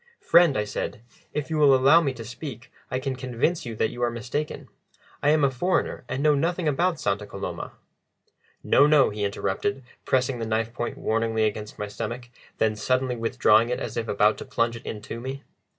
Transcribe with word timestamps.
"Friend," 0.19 0.57
I 0.57 0.63
said, 0.63 1.03
"if 1.31 1.51
you 1.51 1.59
will 1.59 1.75
allow 1.75 2.01
me 2.01 2.11
to 2.15 2.25
speak, 2.25 2.71
I 2.89 2.97
can 2.97 3.15
convince 3.15 3.67
you 3.67 3.75
that 3.75 3.91
you 3.91 4.01
are 4.01 4.09
mistaken. 4.09 4.67
I 5.21 5.29
am 5.29 5.43
a 5.43 5.51
foreigner, 5.51 6.05
and 6.09 6.23
know 6.23 6.33
nothing 6.33 6.67
about 6.67 6.99
Santa 6.99 7.27
Coloma." 7.27 7.73
"No, 8.63 8.87
no," 8.87 9.11
he 9.11 9.23
interrupted, 9.23 9.83
pressing 10.03 10.39
the 10.39 10.47
knife 10.47 10.73
point 10.73 10.97
warningly 10.97 11.43
against 11.43 11.77
my 11.77 11.87
stomach, 11.87 12.29
then 12.57 12.75
suddenly 12.75 13.15
withdrawing 13.15 13.69
it 13.69 13.79
as 13.79 13.95
if 13.95 14.07
about 14.07 14.39
to 14.39 14.45
plunge 14.45 14.75
it 14.75 14.85
intome. 14.85 15.43